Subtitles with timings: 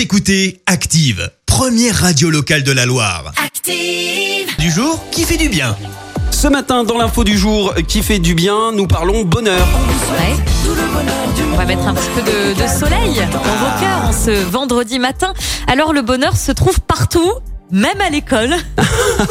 [0.00, 3.34] Vous écoutez Active, première radio locale de la Loire.
[3.44, 4.48] Active.
[4.58, 5.76] Du jour qui fait du bien.
[6.30, 9.68] Ce matin, dans l'info du jour qui fait du bien, nous parlons bonheur.
[10.12, 10.42] Ouais.
[11.52, 14.98] On va mettre un petit peu de, de soleil dans vos cœurs en ce vendredi
[14.98, 15.34] matin.
[15.66, 17.32] Alors le bonheur se trouve partout.
[17.70, 18.54] Même à l'école.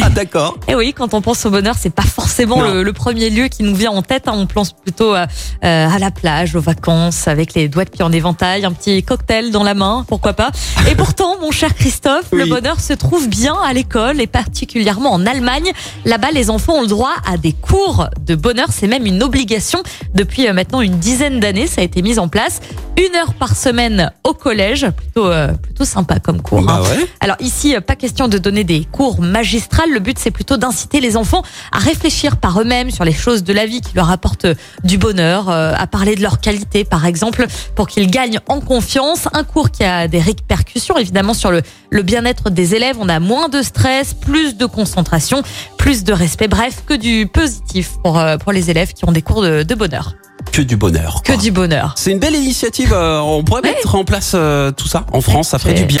[0.00, 0.56] Ah d'accord.
[0.68, 3.64] Et oui, quand on pense au bonheur, c'est pas forcément le, le premier lieu qui
[3.64, 4.28] nous vient en tête.
[4.28, 4.32] hein.
[4.36, 5.26] On pense plutôt à,
[5.64, 9.02] euh, à la plage, aux vacances, avec les doigts de pied en éventail, un petit
[9.02, 10.50] cocktail dans la main, pourquoi pas.
[10.88, 15.26] Et pourtant, mon cher Christophe, le bonheur se trouve bien à l'école et particulièrement en
[15.26, 15.72] Allemagne.
[16.04, 18.68] Là-bas, les enfants ont le droit à des cours de bonheur.
[18.70, 19.82] C'est même une obligation
[20.14, 21.66] depuis euh, maintenant une dizaine d'années.
[21.66, 22.60] Ça a été mis en place.
[22.98, 24.86] Une heure par semaine au collège.
[24.96, 26.60] Plutôt, euh, plutôt sympa comme cours.
[26.60, 26.64] hein.
[26.66, 27.06] Bah ouais.
[27.20, 29.90] Alors ici, euh, pas question de donner des cours magistrales.
[29.90, 33.52] Le but, c'est plutôt d'inciter les enfants à réfléchir par eux-mêmes sur les choses de
[33.52, 34.54] la vie qui leur apportent euh,
[34.84, 39.28] du bonheur, euh, à parler de leurs qualités, par exemple, pour qu'ils gagnent en confiance.
[39.32, 42.96] Un cours qui a des répercussions, évidemment, sur le, le bien-être des élèves.
[43.00, 45.42] On a moins de stress, plus de concentration,
[45.78, 46.48] plus de respect.
[46.48, 49.74] Bref, que du positif pour, euh, pour les élèves qui ont des cours de, de
[49.74, 50.14] bonheur.
[50.50, 51.22] Que du bonheur.
[51.22, 51.94] Que du bonheur.
[51.96, 52.92] C'est une belle initiative.
[52.92, 53.74] euh, on pourrait Ouais.
[53.74, 55.48] mettre en place euh, tout ça en France.
[55.50, 55.78] Ça ferait Ouais.
[55.80, 56.00] du bien.